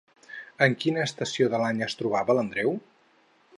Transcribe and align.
En 0.67 0.75
quina 0.83 1.03
estació 1.09 1.51
de 1.55 1.61
l'any 1.65 1.85
es 1.89 1.99
trobava 2.01 2.39
l'Andreu? 2.39 2.75